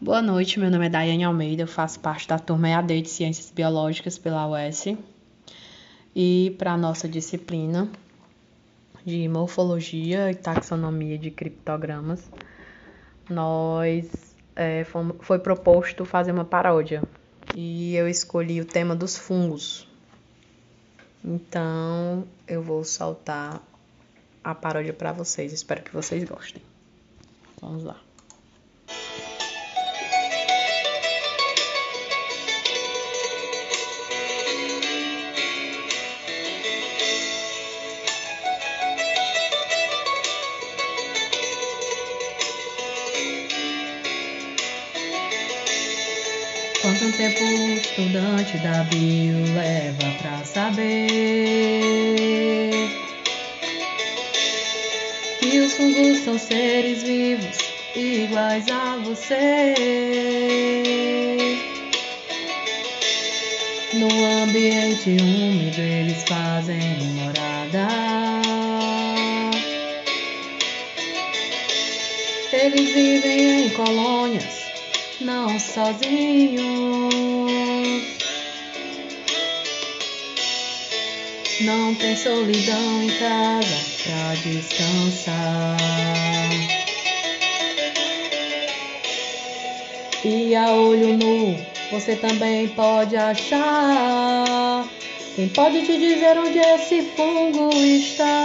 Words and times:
Boa 0.00 0.22
noite, 0.22 0.60
meu 0.60 0.70
nome 0.70 0.86
é 0.86 0.88
Daiane 0.88 1.24
Almeida, 1.24 1.64
eu 1.64 1.66
faço 1.66 1.98
parte 1.98 2.28
da 2.28 2.38
turma 2.38 2.68
EAD 2.68 3.02
de 3.02 3.08
Ciências 3.08 3.50
Biológicas 3.50 4.16
pela 4.16 4.46
UES. 4.46 4.96
E 6.14 6.54
para 6.56 6.74
a 6.74 6.76
nossa 6.76 7.08
disciplina 7.08 7.90
de 9.04 9.28
morfologia 9.28 10.30
e 10.30 10.36
taxonomia 10.36 11.18
de 11.18 11.32
criptogramas, 11.32 12.30
nós 13.28 14.36
é, 14.54 14.84
foi 14.84 15.40
proposto 15.40 16.04
fazer 16.04 16.30
uma 16.30 16.44
paródia 16.44 17.02
e 17.56 17.96
eu 17.96 18.06
escolhi 18.06 18.60
o 18.60 18.64
tema 18.64 18.94
dos 18.94 19.18
fungos. 19.18 19.84
Então 21.24 22.24
eu 22.46 22.62
vou 22.62 22.84
soltar 22.84 23.60
a 24.44 24.54
paródia 24.54 24.92
para 24.92 25.10
vocês, 25.10 25.52
espero 25.52 25.82
que 25.82 25.92
vocês 25.92 26.22
gostem. 26.22 26.62
Vamos 27.60 27.82
lá. 27.82 27.96
Quanto 46.88 47.12
tempo 47.18 47.44
o 47.44 47.74
estudante 47.74 48.56
da 48.62 48.82
bio 48.84 49.44
leva 49.54 50.10
pra 50.22 50.42
saber 50.42 51.10
que 55.38 55.58
os 55.58 55.74
fungos 55.74 56.20
são 56.20 56.38
seres 56.38 57.02
vivos 57.02 57.58
iguais 57.94 58.64
a 58.70 58.96
você? 59.04 59.74
No 63.92 64.08
ambiente 64.44 65.10
úmido 65.10 65.82
eles 65.82 66.24
fazem 66.24 66.80
morada. 67.16 67.86
Eles 72.50 72.94
vivem 72.94 73.66
em 73.66 73.68
colônias 73.68 74.68
não 75.20 75.58
sozinhos. 75.58 76.62
Não 81.60 81.94
tem 81.96 82.16
solidão 82.16 83.02
em 83.02 83.10
casa 83.18 83.76
pra 84.04 84.34
descansar. 84.42 85.76
E 90.24 90.54
a 90.54 90.72
olho 90.72 91.16
nu 91.16 91.56
você 91.90 92.14
também 92.16 92.68
pode 92.68 93.16
achar. 93.16 94.86
Quem 95.34 95.48
pode 95.48 95.84
te 95.86 95.98
dizer 95.98 96.36
onde 96.38 96.58
esse 96.58 97.02
fungo 97.16 97.70
está? 97.74 98.37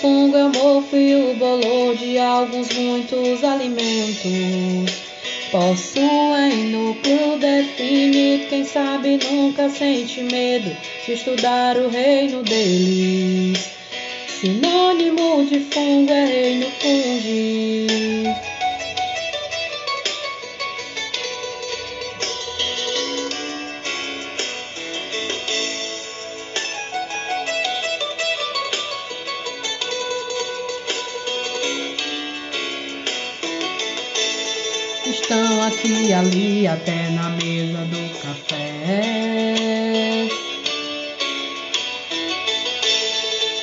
Fungo 0.00 0.36
é 0.36 0.44
o 0.44 0.50
mofo 0.50 0.96
e 0.96 1.14
o 1.14 1.34
bolor 1.34 1.96
de 1.96 2.18
alguns 2.18 2.68
muitos 2.70 3.42
alimentos. 3.44 5.08
Possuem 5.50 6.64
núcleo 6.70 7.38
definido, 7.38 8.48
quem 8.48 8.64
sabe 8.64 9.18
nunca 9.30 9.68
sente 9.68 10.20
medo 10.22 10.76
de 11.04 11.12
estudar 11.12 11.76
o 11.76 11.88
reino 11.88 12.42
deles. 12.42 13.07
Estão 35.30 35.62
aqui 35.62 36.10
ali, 36.10 36.66
até 36.66 37.10
na 37.10 37.28
mesa 37.28 37.84
do 37.84 38.18
café. 38.18 39.46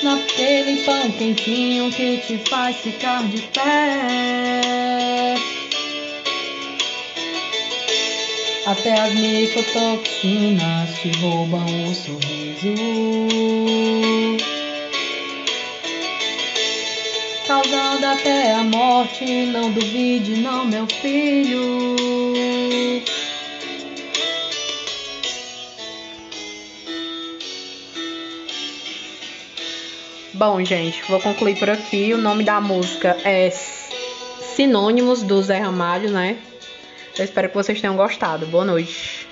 Naquele 0.00 0.76
pão 0.84 1.10
quentinho 1.10 1.90
que 1.90 2.18
te 2.18 2.38
faz 2.48 2.76
ficar 2.76 3.24
de 3.24 3.42
pé. 3.48 5.34
Até 8.64 9.00
as 9.00 9.12
micotoxinas 9.14 10.94
te 11.00 11.10
roubam 11.18 11.66
o 11.66 11.92
sorriso. 11.92 12.74
Causando 17.46 18.04
até 18.04 18.54
a 18.54 18.64
morte. 18.64 19.46
Não 19.46 19.70
duvide, 19.70 20.36
não, 20.40 20.64
meu 20.64 20.86
filho. 20.86 21.86
Bom, 30.34 30.62
gente, 30.62 31.02
vou 31.08 31.18
concluir 31.20 31.58
por 31.58 31.70
aqui. 31.70 32.12
O 32.12 32.18
nome 32.18 32.44
da 32.44 32.60
música 32.60 33.16
é 33.24 33.50
Sinônimos 34.54 35.22
do 35.22 35.40
Zé 35.42 35.58
Ramalho, 35.58 36.10
né? 36.10 36.36
Eu 37.18 37.24
espero 37.24 37.48
que 37.48 37.54
vocês 37.54 37.80
tenham 37.80 37.96
gostado. 37.96 38.44
Boa 38.46 38.64
noite. 38.64 39.15